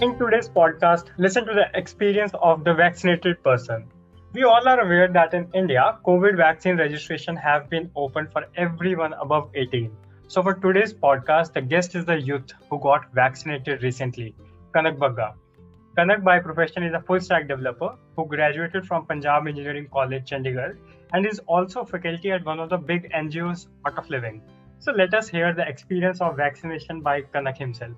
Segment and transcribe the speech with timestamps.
[0.00, 3.86] In today's podcast, listen to the experience of the vaccinated person.
[4.32, 9.12] We all are aware that in India, COVID vaccine registration have been open for everyone
[9.12, 9.94] above 18.
[10.26, 14.34] So for today's podcast, the guest is the youth who got vaccinated recently,
[14.74, 15.34] Kanak Bagga.
[15.98, 20.78] Kanak by profession is a full stack developer who graduated from Punjab Engineering College, Chandigarh,
[21.12, 24.40] and is also faculty at one of the big NGOs, Art of Living.
[24.78, 27.92] So let us hear the experience of vaccination by Kanak himself.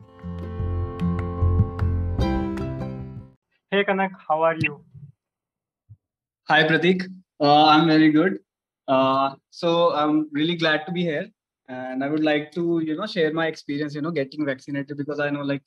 [3.73, 4.85] Hey Kanak, how are you?
[6.51, 7.05] Hi Pratik,
[7.41, 8.41] uh, I'm very good.
[8.87, 11.27] Uh, so I'm really glad to be here,
[11.71, 15.21] and I would like to you know share my experience you know getting vaccinated because
[15.21, 15.63] I know like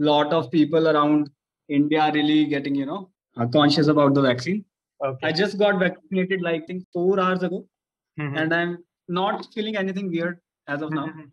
[0.00, 1.28] a lot of people around
[1.68, 4.64] India are really getting you know uh, conscious about the vaccine.
[5.04, 5.26] Okay.
[5.26, 7.66] I just got vaccinated like I think four hours ago,
[8.20, 8.40] Mhm.
[8.44, 8.78] and I'm
[9.08, 11.08] not feeling anything weird as of now.
[11.08, 11.28] Mhm.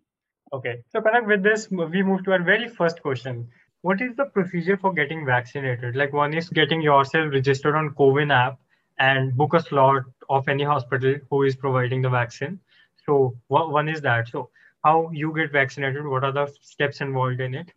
[0.52, 0.76] Okay.
[0.88, 3.48] So Kanak, with this, we move to our very first question.
[3.82, 5.96] What is the procedure for getting vaccinated?
[5.96, 8.60] Like one is getting yourself registered on CoWIN app
[9.00, 12.60] and book a slot of any hospital who is providing the vaccine.
[13.06, 14.28] So one is that.
[14.28, 14.50] So
[14.84, 16.06] how you get vaccinated?
[16.06, 17.72] What are the steps involved in it?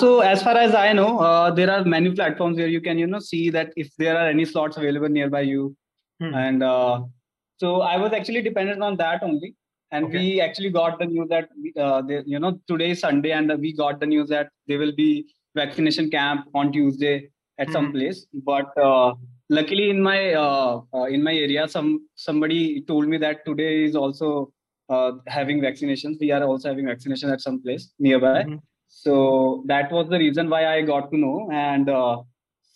[0.00, 3.06] So as far as I know, uh, there are many platforms where you can you
[3.06, 5.76] know see that if there are any slots available nearby you,
[6.20, 6.34] Hmm.
[6.34, 7.02] and uh,
[7.58, 9.54] so I was actually dependent on that only.
[9.90, 10.18] And Okay.
[10.18, 13.72] we actually got the news that uh, they, you know today is Sunday, and we
[13.72, 17.92] got the news that they will be vaccination camp on Tuesday at some Mhm.
[17.92, 18.26] place.
[18.50, 19.14] But uh,
[19.48, 22.60] luckily, in my uh, uh, in my area, some somebody
[22.92, 24.30] told me that today is also
[24.88, 26.18] uh, having vaccinations.
[26.20, 28.44] We are also having vaccination at some place nearby.
[28.44, 28.60] Mhm.
[28.88, 29.14] So
[29.66, 31.48] that was the reason why I got to know.
[31.52, 32.16] And uh,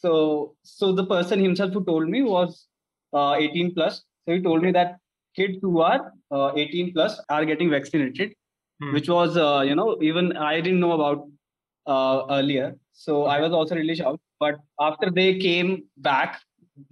[0.05, 2.67] so so the person himself who told me was
[3.13, 4.03] uh, 18 plus.
[4.25, 4.97] So he told me that
[5.37, 8.35] kids who are uh, 18 plus are getting vaccinated,
[8.83, 8.93] Hmm.
[8.95, 11.27] which was uh, you know even I didn't know about
[11.89, 12.77] uh, earlier.
[12.93, 14.21] So I was also really shocked.
[14.41, 16.41] But after they came back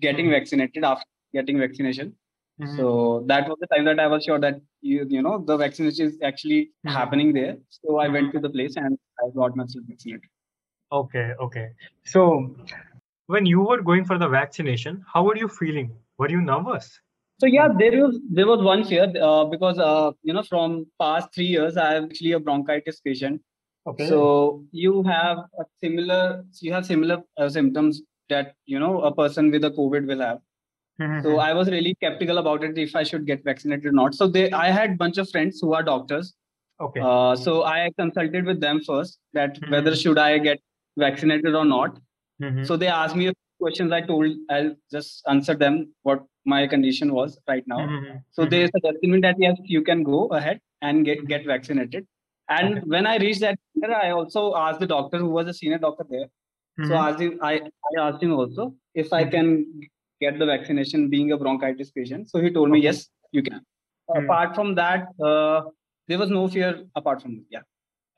[0.00, 0.32] getting Hmm.
[0.32, 2.14] vaccinated after getting vaccination,
[2.60, 2.76] Mhm.
[2.76, 4.60] so that was the time that I was sure that
[4.92, 6.96] you you know the vaccination is actually Mhm.
[6.98, 7.56] happening there.
[7.78, 8.18] So I Mhm.
[8.18, 10.30] went to the place and I got myself vaccinated.
[11.00, 11.68] Okay, okay.
[12.04, 12.54] So
[13.26, 15.90] when you were going for the vaccination, how were you feeling?
[16.18, 17.00] Were you nervous?
[17.40, 21.34] So yeah, there was there was one fear uh, because uh, you know from past
[21.34, 23.42] three years I am actually a bronchitis patient.
[23.86, 24.08] Okay.
[24.08, 29.50] So you have a similar you have similar uh, symptoms that you know a person
[29.50, 30.40] with a COVID will have.
[31.00, 31.22] Mhm.
[31.22, 34.14] So I was really skeptical about it if I should get vaccinated or not.
[34.14, 36.34] So they I had bunch of friends who are doctors.
[36.84, 37.00] okay.
[37.08, 39.70] Uh, so I consulted with them first that Mhm.
[39.74, 40.58] whether should I get
[41.02, 41.94] vaccinated or not.
[42.46, 42.66] Mhm.
[42.70, 43.94] So they asked me a few questions.
[43.98, 47.78] I told I'll just answer them what my condition was right now.
[48.38, 52.06] So they suggested me that yes, you can go ahead and get, get vaccinated.
[52.48, 52.86] And Okay.
[52.86, 53.58] when I reached that
[53.90, 56.26] I also asked the doctor who was a senior doctor there.
[56.84, 57.08] So Mhm.
[57.08, 57.54] asked him, I,
[57.90, 59.30] I asked him also if I Mhm.
[59.30, 59.80] can
[60.20, 62.30] get the vaccination being a bronchitis patient.
[62.30, 62.84] So he told me Okay.
[62.84, 63.60] yes, you can.
[64.10, 64.24] Mhm.
[64.24, 65.62] Apart from that, uh,
[66.08, 67.44] there was no fear apart from.
[67.50, 67.62] Yeah.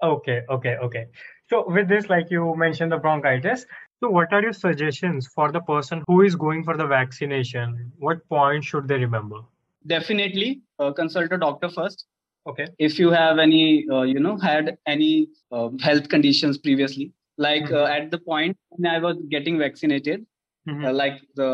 [0.03, 1.07] Okay, okay, okay.
[1.49, 3.67] So with this, like you mentioned the bronchitis.
[4.01, 7.91] So what are your suggestions for the person who is going for the vaccination?
[7.99, 9.41] What points should they remember?
[9.87, 12.07] Definitely uh, consult a doctor first.
[12.49, 12.67] Okay.
[12.79, 17.13] if you have any uh, you know had any uh, health conditions previously
[17.47, 17.77] like Mhm.
[17.81, 20.25] uh, at the point when i was getting vaccinated
[20.69, 20.87] Mhm.
[20.87, 21.49] uh, like the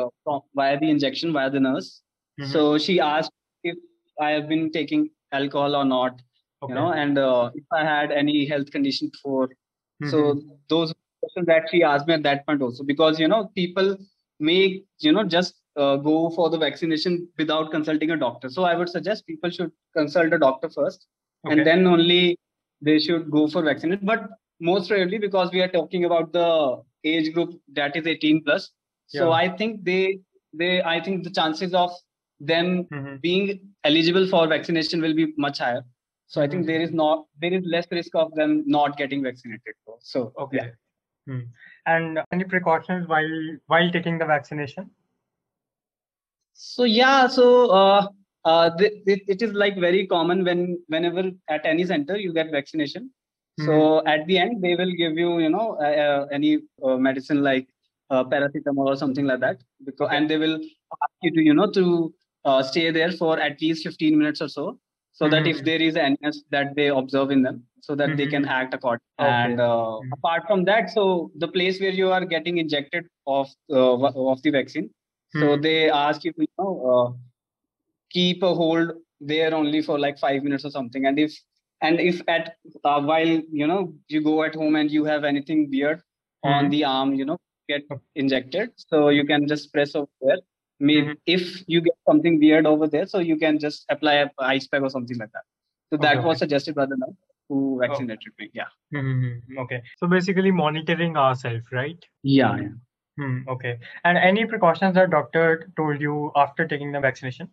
[0.61, 1.91] via the injection via the nurse
[2.41, 2.51] Mhm.
[2.53, 3.35] so she asked
[3.73, 3.77] if
[4.29, 5.03] i have been taking
[5.41, 6.23] alcohol or not
[6.63, 6.71] Okay.
[6.73, 9.49] you know and uh, if i had any health condition before
[10.13, 10.19] so
[10.75, 13.97] those questions that she asked me at that point also because you know people
[14.51, 14.61] may
[15.09, 18.89] you know just uh, go for the vaccination without consulting a doctor so i would
[18.89, 21.07] suggest people should consult a doctor first
[21.47, 21.53] Okay.
[21.59, 22.39] and then only
[22.81, 24.23] they should go for vaccination but
[24.61, 26.49] most rarely because we are talking about the
[27.05, 28.71] age group that is 18 plus
[29.17, 29.35] so Yeah.
[29.41, 30.03] i think they
[30.63, 31.91] they i think the chances of
[32.53, 33.21] them Mhm.
[33.27, 33.45] being
[33.91, 35.83] eligible for vaccination will be much higher
[36.35, 36.71] so i think Mhm.
[36.71, 39.75] there is not there is less risk of them not getting vaccinated
[40.13, 40.59] so Okay.
[40.63, 40.71] yeah.
[41.29, 41.43] Hmm.
[41.93, 43.37] And any precautions while
[43.73, 44.91] while taking the vaccination?
[46.55, 48.09] So yeah, so uh,
[48.45, 52.51] uh, th- it, it is like very common when whenever at any center you get
[52.51, 53.11] vaccination.
[53.57, 57.69] So at the end they will give you you know uh, any uh, medicine like
[58.11, 60.17] uh, paracetamol or something like that because Okay.
[60.17, 62.13] and they will ask you to you know to
[62.45, 64.79] uh, stay there for at least 15 minutes or so
[65.13, 65.65] so that if Mhm.
[65.65, 66.19] there is any
[66.51, 68.55] that they observe in them so that they can Mhm.
[68.59, 69.53] act accordingly Okay.
[69.53, 73.97] and uh, apart from that so the place where you are getting injected of uh,
[74.35, 74.91] of the vaccine
[75.41, 75.63] so Mhm.
[75.63, 77.09] they ask you to you know uh,
[78.11, 81.37] keep a hold there only for like five minutes or something and if
[81.83, 85.69] and if at uh, while you know you go at home and you have anything
[85.71, 86.03] weird
[86.45, 86.55] mm-hmm.
[86.55, 87.39] on the arm, you know,
[87.69, 87.83] get
[88.15, 88.71] injected.
[88.77, 90.39] So you can just press over there.
[90.81, 91.13] Maybe mm-hmm.
[91.27, 94.83] if you get something weird over there, so you can just apply a ice pack
[94.83, 95.45] or something like that.
[95.91, 97.17] So that okay, was suggested by the nurse
[97.49, 98.37] who vaccinated oh.
[98.39, 98.51] me.
[98.53, 98.73] Yeah.
[98.95, 99.59] Mm-hmm.
[99.59, 99.83] Okay.
[99.99, 102.03] So basically monitoring ourselves, right?
[102.23, 102.57] Yeah.
[102.57, 102.69] yeah.
[103.17, 103.79] Hmm, okay.
[104.05, 107.49] And any precautions that doctor told you after taking the vaccination?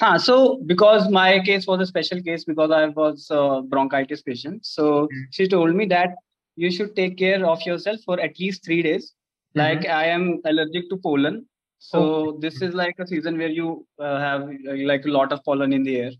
[0.00, 4.66] Huh, so because my case was a special case because I was a bronchitis patient.
[4.66, 5.20] So mm-hmm.
[5.30, 6.16] she told me that
[6.56, 9.14] you should take care of yourself for at least three days.
[9.56, 9.60] Mm-hmm.
[9.60, 11.46] Like I am allergic to pollen.
[11.78, 12.38] So oh.
[12.40, 15.72] this is like a season where you uh, have uh, like a lot of pollen
[15.72, 16.10] in the air.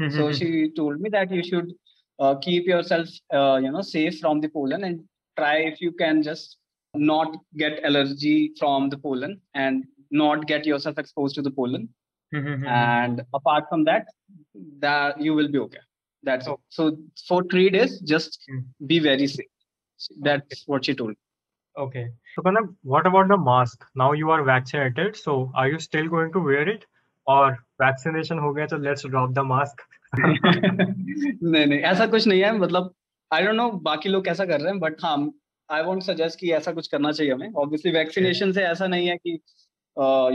[0.00, 0.16] Mm-hmm.
[0.16, 1.72] So she told me that you should
[2.18, 5.04] uh, keep yourself, uh, you know, safe from the pollen and
[5.38, 6.58] try if you can just
[6.93, 11.89] not get allergy from the pollen and not get yourself exposed to the pollen.
[12.33, 12.65] Mm-hmm.
[12.67, 14.07] And apart from that,
[14.79, 15.79] that you will be okay.
[16.23, 16.59] That's oh.
[16.69, 18.87] So for three days, just mm-hmm.
[18.87, 19.45] be very safe.
[20.19, 20.61] That's okay.
[20.65, 21.15] what she told.
[21.77, 22.09] Okay.
[22.35, 23.85] So Kanav, what about the mask?
[23.95, 26.85] Now you are vaccinated, so are you still going to wear it?
[27.27, 29.81] Or vaccination हो गया तो let's drop the mask?
[30.15, 32.93] नहीं नहीं ऐसा कुछ नहीं है मतलब
[33.33, 35.17] आई डोंट नो बाकी लोग कैसा कर रहे हैं बट हाँ
[35.72, 39.16] आई वोंट सजेस्ट कि ऐसा कुछ करना चाहिए हमें ऑब्वियसली वैक्सीनेशन से ऐसा नहीं है
[39.16, 39.30] कि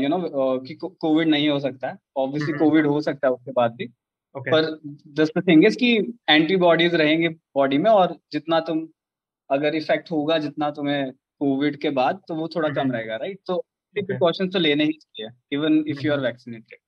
[0.04, 0.20] यू नो
[0.60, 2.96] कि कोविड नहीं हो सकता है ऑब्वियसली कोविड mm-hmm.
[2.96, 4.52] हो सकता है उसके बाद भी okay.
[4.52, 8.88] पर जस्ट द थिंग इज़ कि एंटीबॉडीज रहेंगे बॉडी में और जितना तुम
[9.52, 12.96] अगर इफ़ेक्ट होगा जितना तुम्हें कोविड के बाद तो वो थोड़ा कम mm-hmm.
[12.96, 16.80] रहेगा राइट तो प्रिकॉशन तो लेने ही चाहिए even if you are vaccinated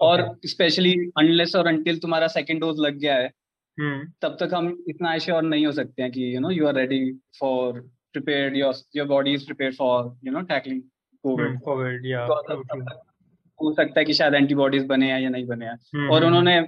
[0.00, 3.30] और स्पेशली अनलेस और अनटिल तुम्हारा सेकेंड डोज लग गया है.
[3.80, 7.00] तब तक हम इतना एश्योर नहीं हो सकते हैं कि you know you are ready
[7.40, 7.80] for
[8.12, 10.82] prepared your your body is prepared for you know tackling
[11.24, 12.24] covid covid या
[13.60, 16.10] हो सकता है कि शायद एंटीबॉडीज बने हैं या नहीं बने हैं hmm.
[16.12, 16.58] और उन्होंने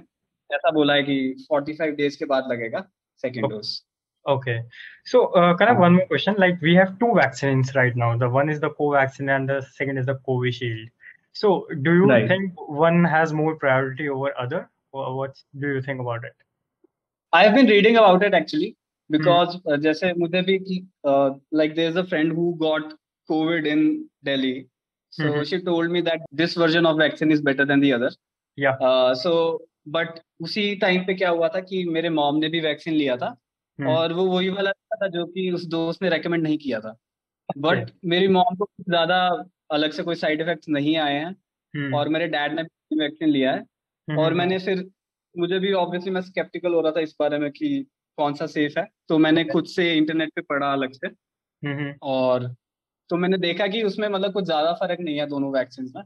[0.49, 2.85] ऐसा बोला है कि 45 डेज़ के बाद लगेगा
[3.21, 3.77] second dose
[4.25, 4.63] Okay.
[5.05, 6.35] So, uh, kind of one more question.
[6.37, 8.17] Like, we have two vaccines right now.
[8.17, 10.89] The one is the Covaxin, and the second is the Covishield.
[11.33, 12.27] So, do you right.
[12.27, 14.69] think one has more priority over other?
[14.91, 16.33] What do you think about it?
[17.33, 18.75] Been reading about it actually
[19.09, 19.71] because hmm.
[19.71, 22.93] uh, जैसे मुझे भी uh, a friend who got
[23.29, 24.67] COVID in Delhi.
[25.09, 25.43] So mm-hmm.
[25.43, 28.11] she told me that this version of vaccine is better than the other.
[28.57, 28.73] Yeah.
[28.73, 32.93] Uh, so but उसी time पे क्या हुआ था कि मेरे मॉम ने भी वैक्सीन
[32.93, 33.35] लिया था
[33.79, 33.89] hmm.
[33.89, 36.95] और वो वही वाला था जो कि उस दोस्त ने रेकमेंड नहीं किया था
[37.57, 37.95] बट okay.
[38.05, 41.35] मेरी मॉम को ज़्यादा अलग से कोई साइड इफेक्ट्स नहीं आए हैं
[41.75, 41.95] hmm.
[41.95, 42.61] और मेरे डैड ने
[42.97, 44.19] वैक्सीन लिया है hmm.
[44.19, 44.89] और मैंने फिर
[45.35, 47.85] मुझे भी ऑब्वियसली मैं स्केप्टिकल हो रहा था इस बारे में कि
[48.17, 51.93] कौन सा सेफ़ है। तो मैंने खुद से इंटरनेट पे पढ़ा अलग से। hmm.
[52.01, 52.47] और
[53.09, 56.03] तो मैंने देखा कि उसमें मतलब कुछ ज़्यादा फ़र्क नहीं है दोनों वैक्सीन में।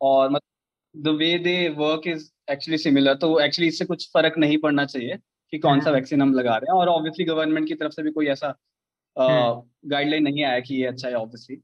[0.00, 4.58] और मतलब the way they work is actually similar तो एक्चुअली इससे कुछ फ़र्क नहीं
[4.58, 5.18] पड़ना चाहिए
[5.52, 8.10] कि कौन सा वैक्सीन हम लगा रहे हैं। और ऑब्वियसली गवर्नमेंट की तरफ़ से भी
[8.10, 8.54] कोई ऐसा
[9.16, 11.56] गाइडलाइन नहीं आया कि ये अच्छा है ऑब्वियसली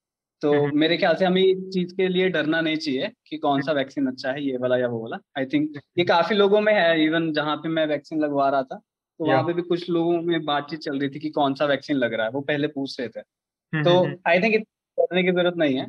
[0.42, 3.36] तो हम्म, हम्म। मेरे ख्याल से हमें इस चीज़ के लिए डरना नहीं चाहिए कि
[3.38, 6.60] कौन सा वैक्सीन अच्छा है ये वाला या वो वाला। आई थिंक ये काफ़ी लोगों
[6.60, 9.88] में है इवन जहाँ पे मैं वैक्सीन लगवा रहा था तो वहाँ पे भी कुछ
[9.90, 12.68] लोगों में बातचीत चल रही थी कि कौन सा वैक्सीन लग रहा है वो पहले
[12.68, 14.54] पूछ रहे थे। हम्म, तो आई थिंक
[14.98, 15.86] डरने की ज़रूरत नहीं है।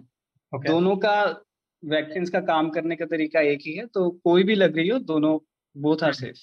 [0.56, 0.68] Okay.
[0.68, 1.13] दोनों का
[1.83, 5.00] वैक्सीन का काम करने का तरीका एक ही है तो कोई भी लग रही हो
[5.00, 5.38] दोनों
[5.75, 6.39] both are safe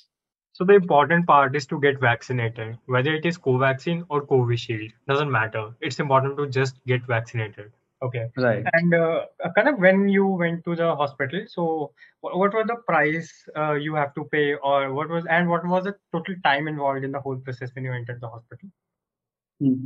[0.60, 5.30] So the important part is to get vaccinated, whether it is Covaxin or Covishield, doesn't
[5.30, 5.60] matter.
[5.80, 7.68] It's important to just get vaccinated.
[8.02, 8.30] Okay.
[8.36, 8.64] Right.
[8.72, 9.22] And uh,
[9.56, 13.94] kind of when you went to the hospital, so what was the price uh, you
[13.94, 17.20] have to pay, or what was and what was the total time involved in the
[17.20, 18.70] whole process when you entered the hospital?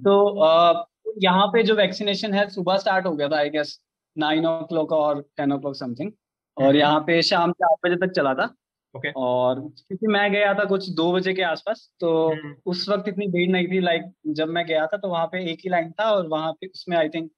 [0.04, 0.14] तो
[0.47, 0.85] uh,
[1.23, 3.78] यहाँ पे जो vaccination है सुबह start हो गया था I guess
[4.16, 6.12] nine o'clock और टेन ओ क्लॉक समथिंग
[6.57, 9.12] और यहाँ पे शाम आठ बजे तक चला था ओके okay.
[9.16, 12.54] और क्योंकि मैं गया था कुछ दो बजे के आसपास तो hmm.
[12.66, 15.61] उस वक्त इतनी भीड़ नहीं थी लाइक जब मैं गया था तो वहाँ पे एक
[15.64, 17.31] ही लाइन था और वहाँ पे उसमें आई थिंक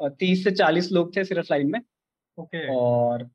[0.00, 1.80] तीस से चालीस लोग थे सिर्फ़ लाइन में।
[2.38, 3.28] ओके। और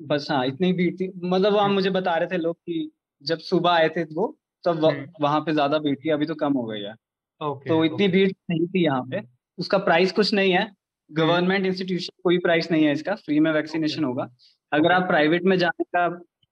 [0.00, 2.90] बस हाँ इतनी भीड़ थी। मतलब वहाँ मुझे बता रहे थे लोग कि
[3.24, 4.26] जब सुबह आए थे वो
[4.64, 4.90] तब तो
[5.22, 6.94] वहाँ पे ज़्यादा भीड़ थी अभी तो कम हो गई है।
[7.40, 9.20] तो इतनी भीड़ नहीं थी यहाँ पे।
[9.58, 10.70] उसका प्राइस कुछ नहीं है।
[11.10, 14.28] गवर्नमेंट इंस्टीट्यूशन कोई प्राइस नहीं है इसका। फ्री में वैक्सीनेशन होगा।
[14.72, 16.08] अगर आप प्राइवेट में जाने का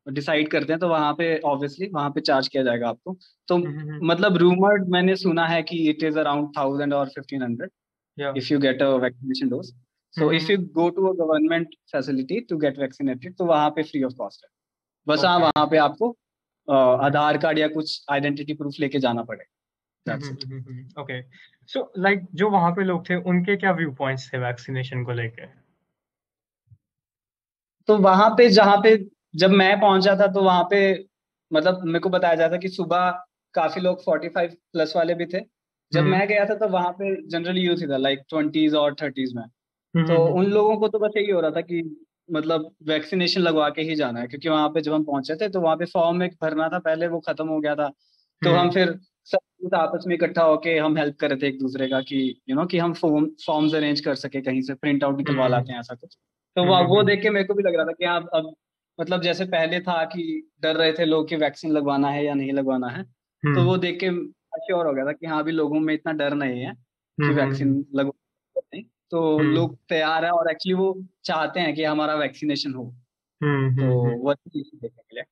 [0.07, 3.17] डिसाइड करते हैं तो वहाँ पे ऑब्वियसली वहाँ पे चार्ज किया जाएगा आपको।
[3.49, 3.59] तो
[4.07, 7.71] मतलब रूमर्ड मैंने सुना है कि इट इज़ अराउंड थाउज़ेंड और fifteen hundred.
[8.17, 8.33] Yeah.
[8.35, 9.73] if you get a vaccination dose.
[10.11, 10.37] So mm-hmm.
[10.37, 14.15] if you go to a government facility to get vaccinated, तो वहाँ पे free of
[14.15, 14.49] cost है.
[15.09, 15.51] बस हाँ okay.
[15.57, 16.17] वहाँ पे आपको
[16.71, 19.53] आधार कार्ड या कुछ आइडेंटिटी प्रूफ लेके जाना पड़ेगा.
[21.01, 21.23] ओके
[21.67, 25.47] सो लाइक जो वहाँ पे लोग थे उनके क्या व्यू पॉइंट्स थे वैक्सीनेशन को लेके
[27.87, 29.07] तो वहाँ पे जहाँ पे
[29.37, 31.09] जब मैं पहुँचा था तो वहाँ पे
[31.53, 33.11] मतलब मेरे को बताया जाता कि सुबह
[33.55, 35.41] काफ़ी लोग 45 प्लस वाले भी थे
[35.93, 39.35] जब मैं गया था तो वहाँ पे जनरली यूथ ही था लाइक ट्वेंटीज और थर्टीज
[39.35, 39.45] में।
[40.07, 43.83] तो उन लोगों को तो बस यही हो रहा था कि मतलब वैक्सीनेशन लगवा के
[43.83, 46.33] ही जाना है क्योंकि वहाँ पे जब हम पहुँचे थे तो वहाँ पे फॉर्म एक
[46.43, 47.89] भरना था पहले वो खत्म हो गया था।
[48.43, 51.89] तो हम फिर सब आपस में इकट्ठा होके हम हेल्प कर रहे थे एक दूसरे
[51.89, 55.17] का कि यू नो कि हम फॉर्म फॉर्म्स अरेंज कर सके कहीं से प्रिंट आउट
[55.17, 56.17] निकलवा लाते हैं ऐसा कुछ।
[56.57, 58.55] तो वो वो देख के मेरे को भी लग रहा था कि हाँ अब
[59.01, 62.53] मतलब जैसे पहले था कि डर रहे थे लोग कि वैक्सीन लगवाना है या नहीं
[62.53, 63.03] लगवाना है
[63.55, 64.11] तो वो देख के
[64.57, 66.75] श्योर हो गया था कि हाँ अभी लोगों में इतना डर नहीं है
[67.21, 72.15] कि वैक्सीन लगवा नहीं तो लोग तैयार है और एक्चुअली वो चाहते हैं कि हमारा
[72.15, 72.95] वैक्सीनेशन हो।
[73.43, 75.23] तो वो देखने के लिए।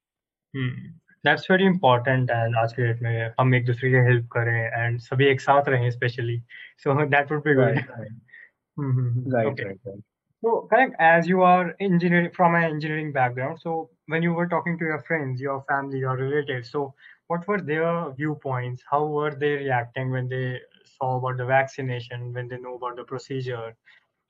[1.25, 4.99] दैट्स वेरी इंपॉर्टेंट एंड आज के डेट में हम एक दूसरे की हेल्प करें एंड
[4.99, 6.41] सभी एक साथ रहें specially
[6.79, 10.03] so that would be good right right
[10.45, 13.71] So, correct, as you are engineering from an engineering background, so
[14.13, 16.83] when you were talking to your friends, your family, your relatives, so
[17.29, 18.83] what were their viewpoints?
[18.91, 23.05] How were they reacting when they saw about the vaccination, when they know about the
[23.05, 23.75] procedure?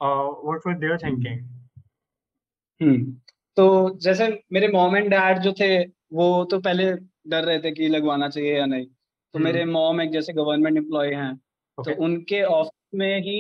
[0.01, 1.47] Uh, what were their thinking?
[2.81, 3.03] Hmm.
[3.57, 3.65] तो
[4.03, 5.69] जैसे मेरे mom and dad जो थे
[6.13, 6.91] वो तो पहले
[7.29, 8.87] डर रहे थे कि लगवाना चाहिए या नहीं
[9.35, 11.31] तो मेरे मॉम एक जैसे गवर्नमेंट एम्प्लॉय हैं
[11.79, 11.95] okay.
[11.95, 13.37] तो उनके ऑफ़िस में ही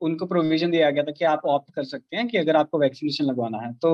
[0.00, 3.24] उनको प्रोविज़न दिया गया था कि आप ऑप्ट कर सकते हैं कि अगर आपको वैक्सीनेशन
[3.24, 3.92] लगवाना है तो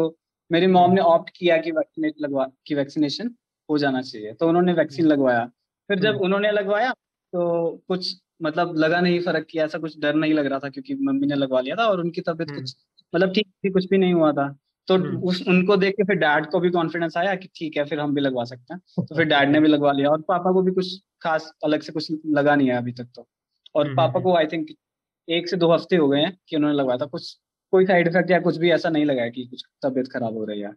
[0.52, 3.34] मेरी मॉम ने ऑप्ट किया कि वैक्सीनेट लगवा कि वैक्सीनेशन
[3.70, 5.44] हो जाना चाहिए। तो उन्होंने वैक्सीन लगवाया।
[5.88, 6.92] फिर जब उन्होंने लगवाया
[7.32, 10.94] तो कुछ मतलब लगा नहीं फ़र्क किया ऐसा कुछ डर नहीं लग रहा था क्योंकि
[10.94, 12.74] मम्मी ने लगवा लिया था और उनकी तबीयत कुछ
[13.14, 14.48] मतलब ठीक थी कुछ भी नहीं हुआ था।
[14.88, 18.00] तो उस उनको देख के फिर डैड को भी कॉन्फिडेंस आया कि ठीक है फिर
[18.00, 20.62] हम भी लगवा सकते हैं। तो फिर डैड ने भी लगवा लिया और पापा को
[20.62, 23.26] भी कुछ खास अलग से कुछ लगा नहीं है अभी तक तो।
[23.74, 24.68] और पापा को आई थिंक
[25.28, 27.32] एक से दो हफ़्ते हो गए हैं कि उन्होंने लगवाया था। कुछ
[27.72, 30.60] कोई साइड इफ़ेक्ट या कुछ भी ऐसा नहीं लगा कि कुछ तबीयत खराब हो रही
[30.60, 30.72] है।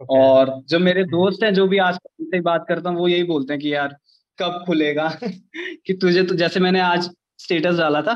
[0.00, 0.18] Okay.
[0.18, 3.52] और जो मेरे दोस्त हैं जो भी आस से बात करता हूँ वो यही बोलते
[3.52, 3.96] हैं कि यार
[4.38, 5.18] कब खुलेगा?
[5.86, 8.14] कि तुझे तो जैसे मैंने आज स्टेटस डाला था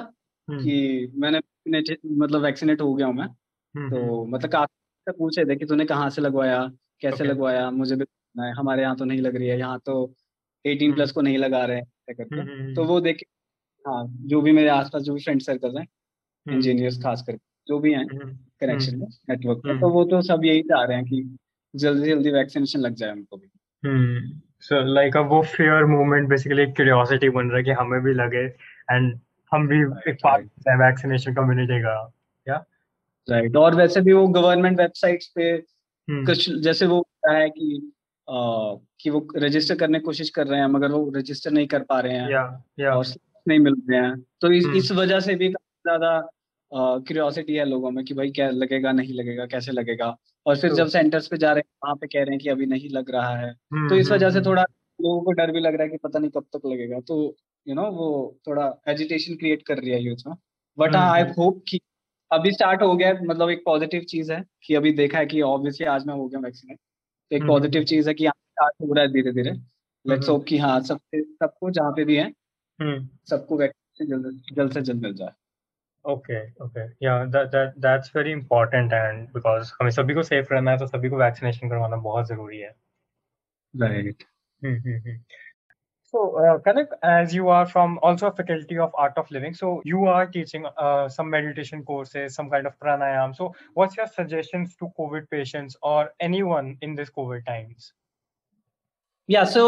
[0.50, 1.38] कि मैंने
[2.06, 3.28] मतलब वैक्सीनेट हो गया हूँ मैं।
[3.90, 6.70] तो मतलब काफ़ी पूछ रहे थे कि तूने कहाँ से लगवाया?
[7.00, 7.28] कैसे okay.
[7.28, 7.70] लगवाया?
[7.70, 8.04] मुझे भी
[8.40, 10.14] हमारे यहाँ तो नहीं लग रही है यहाँ तो
[10.66, 13.24] एटीन प्लस को नहीं लगा रहे हैं करके। तो वो देख
[13.88, 15.86] हाँ जो भी मेरे आसपास जो भी फ्रेंड सर्कल हैं
[16.52, 18.06] इंजीनियर्स खास करके जो भी हैं
[18.60, 21.36] कनेक्शन में नेटवर्क में तो वो तो सब यही चाह रहे हैं कि
[21.74, 23.48] जल्दी जल्दी वैक्सीनेशन लग जाए उनको भी।
[24.62, 28.14] सो लाइक अब वो फेयर मूवमेंट बेसिकली एक क्यूरियोसिटी बन रहा है कि हमें भी
[28.14, 28.44] लगे
[28.90, 29.18] एंड
[29.52, 31.94] हम भी एक पार्ट है वैक्सीनेशन कम्युनिटी का
[32.46, 32.64] या?
[33.28, 35.56] राइट और वैसे भी वो गवर्नमेंट वेबसाइट्स पे
[36.08, 37.92] कुछ जैसे वो है कि
[38.28, 41.82] आ, कि वो रजिस्टर करने की कोशिश कर रहे हैं मगर वो रजिस्टर नहीं कर
[41.82, 42.42] पा रहे हैं। या
[42.80, 43.04] या। और
[43.46, 46.18] नहीं मिल रहे हैं। तो इस इस वजह से भी ज़्यादा
[46.72, 50.86] क्यूरियोसिटी है लोगों में कि भाई क्या लगेगा नहीं लगेगा कैसे लगेगा। और फिर जब
[50.88, 53.36] सेंटर्स पे जा रहे हैं वहाँ पे कह रहे हैं कि अभी नहीं लग रहा
[53.36, 53.52] है।
[53.88, 54.62] तो इस वजह से थोड़ा
[54.98, 57.16] लोगों को डर भी लग रहा है कि पता नहीं कब तक लगेगा। तो
[57.66, 58.08] यू नो वो
[58.48, 60.34] थोड़ा एजिटेशन क्रिएट कर रही है यूथ में।
[60.78, 61.80] बट आई होप कि
[62.30, 65.86] अभी स्टार्ट हो गया मतलब एक पॉजिटिव चीज़ है कि अभी देखा है कि ऑब्वियसली
[65.88, 66.78] आज मैं हो गया वैक्सीनेट
[67.30, 69.52] तो एक पॉजिटिव चीज़ है कि स्टार्ट हो रहा है धीरे धीरे
[70.04, 72.32] लेट्स होप कि हाँ सब सबको जहाँ पे भी है
[73.28, 74.08] सबको वैक्सीन
[74.56, 75.32] जल्द से जल्द मिल जाए।
[76.10, 80.78] ओके ओके या that that's very important and because हमें सभी को सेफ़ रहना है
[80.78, 82.74] तो सभी को वैक्सीनेशन करवाना बहुत ज़रूरी है
[83.74, 84.24] right
[86.14, 89.80] So, uh, Kanak, as you are from also a faculty of Art of Living, so
[89.82, 93.34] you are teaching uh, some meditation courses, some kind of pranayam.
[93.34, 97.92] So, what's your suggestions to COVID patients or anyone in this COVID times?
[99.30, 99.64] या सो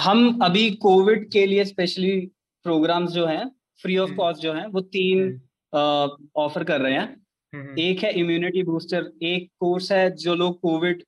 [0.00, 2.18] हम अभी Covid के लिए specially
[2.64, 3.50] programmes जो हैं
[3.84, 5.40] free of cost जो है वो तीन
[5.72, 11.02] ऑफ़र कर रहे हैं। एक है इम्यूनिटी बूस्टर एक कोर्स है जो लोग कोविड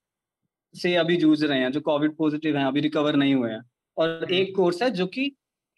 [0.74, 3.62] से अभी जूझ रहे हैं जो कोविड पॉजिटिव हैं अभी रिकवर नहीं हुए हैं।
[3.96, 5.30] और एक कोर्स है जो कि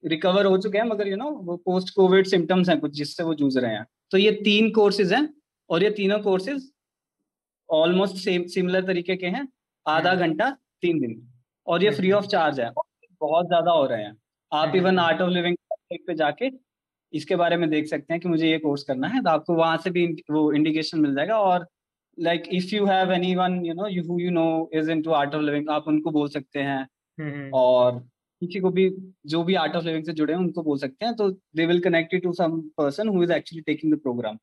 [0.02, 3.34] रिकवर हो चुके हैं मगर यू नो वो पोस्ट कोविड सिम्टम्स हैं कुछ जिससे वो
[3.34, 5.28] जूझ रहे हैं। तो ये तीन कोर्सेज हैं
[5.70, 6.70] और ये तीनों कोर्सेज
[7.68, 9.46] ऑलमोस्ट सेम सिमिलर तरीके के हैं
[9.86, 10.50] आधा घंटा
[10.82, 11.20] तीन दिन।
[11.66, 12.70] और ये फ्री ऑफ़ चार्ज है
[13.20, 14.16] बहुत ज़्यादा हो रहे हैं।
[14.52, 15.56] आप इवन आर्ट ऑफ़ लिविंग
[16.06, 16.50] पे जाके
[17.14, 19.76] इसके बारे में देख सकते हैं कि मुझे ये कोर्स करना है तो आपको वहाँ
[19.76, 21.66] से भी वो इंडिकेशन मिल जाएगा और
[22.18, 25.71] like if you have anyone you know you you know is into Art of Living
[25.71, 27.99] आप उनको बोल सकते हैं। और
[28.42, 28.88] किसी को भी
[29.26, 31.80] जो भी आर्ट ऑफ़ लिविंग से जुड़े हैं उनको बोल सकते हैं तो they will
[31.80, 34.38] connect to some person who is actually taking the program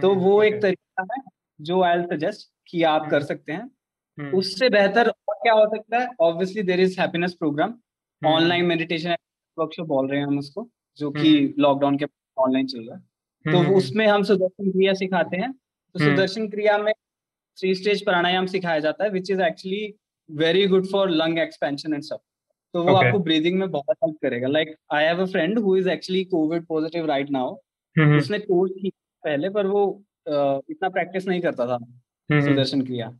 [0.00, 1.22] तो वो एक तरीका है
[1.60, 6.08] जो आई सजेस्ट कि आप कर सकते हैं। उससे बेहतर और क्या हो सकता है?
[6.20, 7.74] Obviously there is happiness program
[8.22, 9.16] online meditation
[9.56, 12.06] workshop बोल रहे हैं हम उसको। जो कि लॉकडाउन के
[12.38, 13.02] ऑनलाइन चल रहा है।
[13.44, 16.92] तो उसमें हम सुदर्शन क्रिया सिखाते हैं। तो सुदर्शन क्रिया में
[17.58, 19.94] थ्री स्टेज प्राणायाम सिखाया जाता है which is actually
[20.28, 22.20] very good for lung expansion and सब
[22.74, 23.06] तो वो okay.
[23.06, 26.66] आपको ब्रीदिंग में बहुत हेल्प करेगा। Like I have a friend who is actually covid
[26.66, 27.56] positive right now
[28.18, 28.90] उसने कोर्स की
[29.24, 29.82] पहले पर वो
[30.28, 31.78] uh, इतना प्रैक्टिस नहीं करता था
[32.30, 33.12] सुदर्शन क्रिया।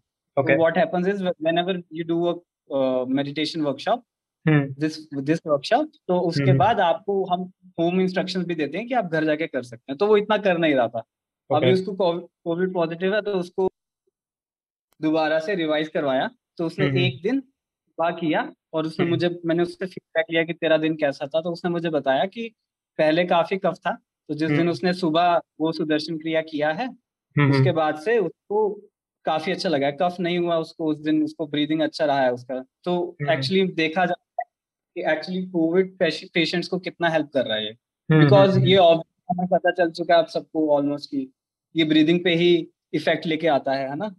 [0.77, 2.35] happens is whenever you do a
[2.71, 4.03] uh, meditation workshop
[4.79, 6.53] this this workshop तो उसके.
[6.53, 7.51] बाद आपको हम
[7.81, 10.37] होम इंस्ट्रक्शंस भी देते हैं कि आप घर जाके कर सकते हैं। तो वो इतना
[10.39, 11.63] कर नहीं रहा था। okay.
[11.63, 11.93] अभी उसको
[12.45, 13.71] कोविड पॉजिटिव है तो उसको
[15.01, 16.99] दोबारा से रिवाइज करवाया। तो उसने hmm.
[16.99, 19.11] एक दिन सुबह किया और उसने hmm.
[19.11, 22.49] मुझे मैंने उससे फीडबैक लिया कि तेरा दिन कैसा था। तो उसने मुझे बताया कि
[22.99, 23.93] पहले काफ़ी कफ था।
[24.29, 26.89] तो जिस दिन उसने सुबह वो सुदर्शन क्रिया किया है
[27.37, 28.69] उसके बाद से उसको
[29.25, 32.65] काफ़ी अच्छा लगा। कफ नहीं हुआ उसको उस दिन उसको ब्रीदिंग अच्छा रहा है उसका।
[32.85, 34.13] तो एक्चुअली हम्म। देखा कि
[35.03, 37.73] एक्चुअली कोविड पेशेंट्स को कितना हेल्प कर रहा है
[38.11, 38.77] बिकॉज़ हम्म, हम्म, ये
[39.31, 41.33] हमें पता चल चुका है आप सबको ऑलमोस्ट की
[41.77, 44.15] ये ब्रीदिंग पे ही इफ़ेक्ट लेके आता है है ना?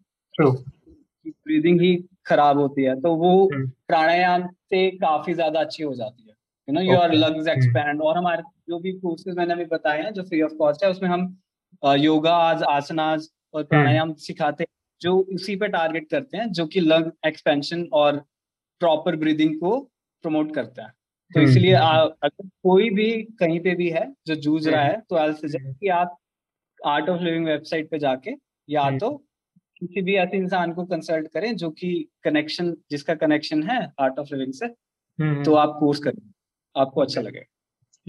[1.26, 3.50] ब्रीदिंग ही खराब होती है तो वो
[3.88, 6.36] प्राणायाम से काफ़ी ज़्यादा अच्छी हो जाती है।
[6.68, 10.24] You know your lungs expand और हमारे जो भी कोर्सेज मैंने अभी बताए हैं जो
[10.24, 11.38] फ्री ऑफ़ कॉस्ट है उसमें हम
[11.84, 14.68] योगा आज आसनाज और प्राणायाम सिखाते हैं
[15.02, 18.18] जो उसी पे टारगेट करते हैं जो कि लंग एक्सपेंशन और
[18.80, 19.91] प्रॉपर ब्रीदिंग को
[20.24, 20.90] प्रमोट करता है।
[21.34, 24.84] तो हम्म, इसलिए हम्म, हम्म। अगर कोई भी कहीं पे भी है जो जूझ रहा
[24.84, 26.18] है तो आई सजेस्ट कि आप
[26.86, 28.32] आर्ट ऑफ़ लिविंग वेबसाइट पे जाके
[28.70, 29.24] या तो
[29.78, 34.36] किसी भी ऐसे इंसान को कंसल्ट करें जो कि कनेक्शन जिसका कनेक्शन है आर्ट ऑफ़
[34.36, 34.68] लिविंग से
[35.44, 36.32] तो आप कोर्स करें
[36.78, 37.46] आपको अच्छा लगेगा।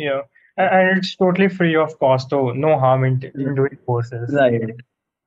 [0.00, 0.22] Yeah
[0.58, 4.34] and it's totally free of cost so no harm in, in doing courses.
[4.34, 4.70] Right.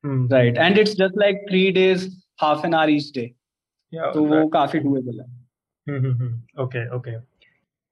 [0.04, 0.27] Hmm.
[0.27, 0.58] right.
[0.58, 2.06] And it's just like three days
[2.44, 3.27] half an hour each day.
[3.94, 5.44] Yeah so वो काफ़ी doable है।
[6.58, 7.18] okay okay.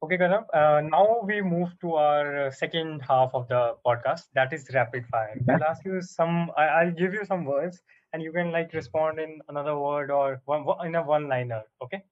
[0.03, 4.67] Okay Kanav, uh, now we move to our second half of the podcast that is
[4.73, 5.39] rapid fire.
[5.47, 5.55] Yeah.
[5.55, 7.81] i'll ask you some I, i'll give you some words
[8.11, 12.03] and you can like respond in another word or one in a one liner okay?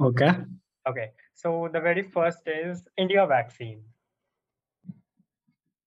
[0.00, 0.30] Okay.
[0.88, 3.82] Okay so the very first is india vaccine.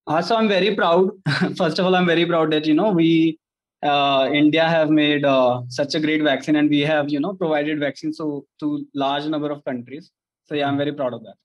[0.05, 1.11] Uh, so I'm very proud.
[1.57, 3.37] First of all, I'm very proud that you know we
[3.82, 7.80] uh, India have made uh, such a great vaccine, and we have you know provided
[7.80, 10.10] vaccines so to large number of countries.
[10.44, 11.36] So yeah, I'm very proud of that.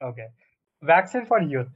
[0.00, 0.28] Okay,
[0.82, 1.68] vaccine for youth.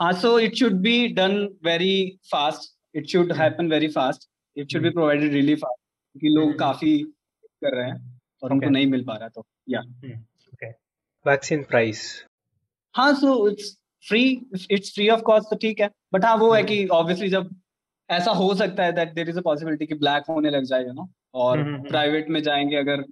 [0.00, 2.74] Uh, so it should be done very fast.
[2.92, 3.36] It should mm.
[3.36, 4.28] happen very fast.
[4.56, 4.84] It should mm.
[4.84, 4.98] be hmm.
[4.98, 5.78] provided really fast.
[6.12, 6.58] क्योंकि लोग mm.
[6.58, 6.96] काफी
[7.64, 7.96] कर रहे हैं
[8.42, 8.52] और okay.
[8.52, 10.70] उनको नहीं मिल पा रहा तो या ओके
[11.28, 12.02] वैक्सीन प्राइस
[12.96, 13.76] हाँ so it's
[14.08, 14.22] free
[14.70, 17.50] it's free of cost तो ठीक है बट हाँ वो है कि ऑब्वियसली जब
[18.09, 20.93] ऐसा हो सकता है that there is a possibility कि ब्लैक होने लग जाए यू
[20.93, 23.03] नो और प्राइवेट हम्म, में जाएँगे अगर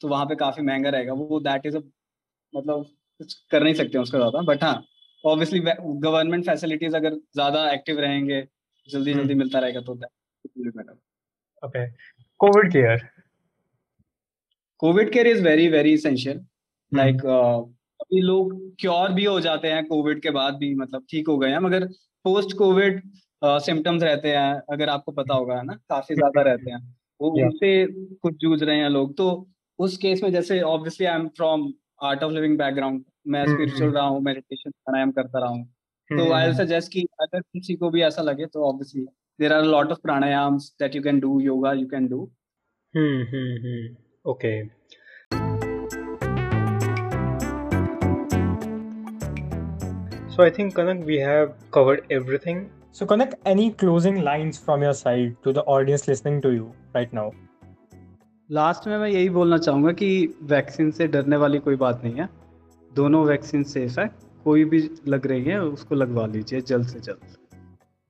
[0.00, 1.80] तो वहाँ पे काफ़ी महँगा रहेगा। वो दैट इज़ अ
[2.54, 2.84] मतलब
[3.18, 4.84] कुछ कर नहीं सकते उसका ज़्यादा बट हाँ
[5.24, 5.60] ऑब्वियसली
[6.00, 8.46] गवर्नमेंट फैसिलिटीज़ अगर ज़्यादा एक्टिव रहेंगे
[8.88, 9.94] जल्दी जल्दी मिलता रहेगा तो
[11.62, 11.86] okay
[12.40, 13.08] covid care
[14.82, 16.44] covid care is very very essential
[16.92, 21.38] like काफ़ी लोग क्योर भी हो जाते हैं कोविड के बाद भी मतलब ठीक हो
[21.38, 21.86] गए हैं मगर
[22.24, 23.02] पोस्ट कोविड
[23.44, 25.74] सिम्टम्स रहते हैं अगर आपको पता होगा है ना?
[25.88, 26.80] काफ़ी ज़्यादा रहते हैं।
[27.20, 27.86] वो उनसे
[28.22, 29.28] कुछ जूझ रहे हैं लोग। तो
[29.78, 33.86] उस केस में जैसे obviously I am from art of living background मैं स्पिरिचुअल हम्म,
[33.86, 35.64] हम्म। रहा हूँ मेडिटेशन प्राणायाम करता रहा हूँ।
[36.10, 39.06] तो आई सजेस्ट कि अगर किसी को भी ऐसा लगे तो obviously
[39.38, 42.22] there are lot of pranayams that you can do yoga you can do
[44.30, 44.52] okay
[50.34, 52.60] So I think Kanak, we have covered everything.
[52.94, 57.12] So Kanak, any closing lines from your side to the audience listening to you right
[57.18, 57.30] now?
[58.50, 60.08] Last में मैं यही बोलना चाहूँगा कि
[60.50, 62.28] vaccine से डरने वाली कोई बात नहीं है
[62.96, 64.06] दोनों वैक्सीन सेफ़ है
[64.44, 67.40] कोई भी लग रही है उसको लगवा लीजिए जल्द से जल्द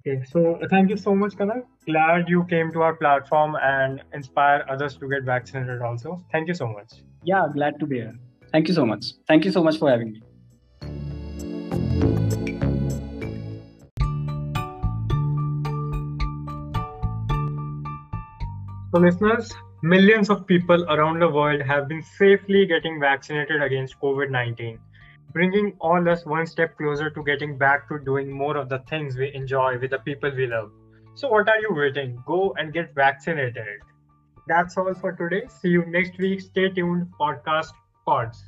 [0.04, 0.40] Okay, so
[0.70, 1.62] thank you so much, Kanak.
[1.88, 6.18] Glad you came to our platform and inspire others to get vaccinated also.
[6.32, 6.98] Thank you so much.
[7.32, 8.14] Yeah, glad to be here.
[8.52, 9.14] Thank you so much.
[9.28, 10.22] Thank you so much for having me.
[18.92, 19.50] So, listeners,
[19.82, 24.78] millions of people around the world have been safely getting vaccinated against COVID 19,
[25.32, 29.16] bringing all us one step closer to getting back to doing more of the things
[29.16, 30.70] we enjoy with the people we love.
[31.14, 32.22] So, what are you waiting?
[32.26, 33.80] Go and get vaccinated.
[34.46, 35.46] That's all for today.
[35.48, 36.42] See you next week.
[36.42, 37.06] Stay tuned.
[37.18, 37.72] Podcast
[38.04, 38.44] Pods.